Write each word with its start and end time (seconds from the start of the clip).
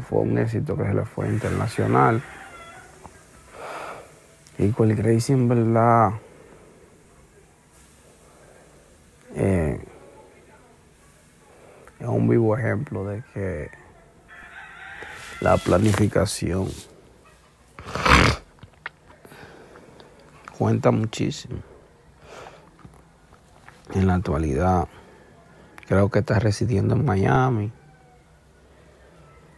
Fue 0.00 0.20
un 0.20 0.38
éxito 0.38 0.76
que 0.76 0.84
se 0.84 0.94
le 0.94 1.04
fue 1.04 1.28
internacional. 1.28 2.22
Y 4.58 4.64
el 4.64 4.74
Crazy 4.74 5.32
en 5.32 5.48
verdad 5.48 6.12
eh, 9.34 9.80
es 12.00 12.06
un 12.06 12.28
vivo 12.28 12.56
ejemplo 12.56 13.04
de 13.04 13.22
que 13.32 13.70
la 15.40 15.56
planificación 15.56 16.68
cuenta 20.58 20.90
muchísimo. 20.90 21.58
En 23.94 24.08
la 24.08 24.14
actualidad, 24.14 24.88
creo 25.86 26.10
que 26.10 26.18
está 26.18 26.40
residiendo 26.40 26.96
en 26.96 27.04
Miami. 27.04 27.72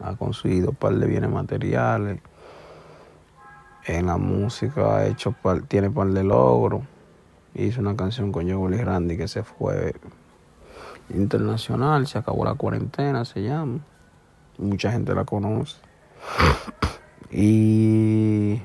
ha 0.00 0.14
conseguido 0.16 0.70
un 0.70 0.76
par 0.76 0.94
de 0.94 1.06
bienes 1.06 1.30
materiales. 1.30 2.20
En 3.86 4.06
la 4.06 4.16
música 4.16 4.96
ha 4.96 5.06
hecho 5.06 5.32
par- 5.32 5.62
tiene 5.62 5.90
par 5.90 6.08
de 6.08 6.24
logros. 6.24 6.82
Hizo 7.54 7.80
una 7.80 7.94
canción 7.96 8.32
con 8.32 8.50
Joel 8.50 8.78
Randy 8.84 9.16
que 9.16 9.28
se 9.28 9.42
fue 9.44 9.94
internacional, 11.10 12.06
se 12.06 12.18
acabó 12.18 12.44
la 12.44 12.54
cuarentena, 12.54 13.24
se 13.24 13.42
llama. 13.42 13.80
Mucha 14.58 14.90
gente 14.90 15.14
la 15.14 15.24
conoce. 15.24 15.76
Y 17.30 18.60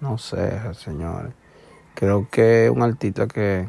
no 0.00 0.18
sé, 0.18 0.74
señores. 0.74 1.32
Creo 1.94 2.28
que 2.30 2.68
un 2.70 2.82
artista 2.82 3.26
que, 3.26 3.68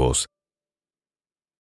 nuevos. 0.00 0.26